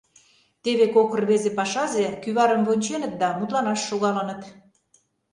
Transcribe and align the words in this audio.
Теве 0.63 0.85
кок 0.95 1.09
рвезе 1.21 1.51
пашазе 1.57 2.05
кӱварым 2.21 2.61
вонченыт 2.67 3.13
да 3.21 3.27
мутланаш 3.37 3.79
шогалыныт. 3.89 4.41